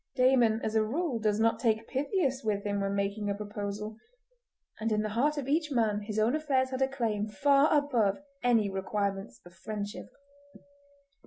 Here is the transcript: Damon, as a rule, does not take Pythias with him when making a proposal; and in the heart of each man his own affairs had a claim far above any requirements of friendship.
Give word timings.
Damon, 0.15 0.61
as 0.63 0.73
a 0.73 0.81
rule, 0.83 1.19
does 1.19 1.39
not 1.39 1.59
take 1.59 1.87
Pythias 1.87 2.43
with 2.43 2.63
him 2.63 2.81
when 2.81 2.95
making 2.95 3.29
a 3.29 3.35
proposal; 3.35 3.97
and 4.79 4.91
in 4.91 5.03
the 5.03 5.09
heart 5.13 5.37
of 5.37 5.47
each 5.47 5.69
man 5.71 5.99
his 6.01 6.17
own 6.17 6.35
affairs 6.35 6.71
had 6.71 6.81
a 6.81 6.87
claim 6.87 7.27
far 7.27 7.71
above 7.71 8.17
any 8.41 8.67
requirements 8.67 9.39
of 9.45 9.53
friendship. 9.53 10.07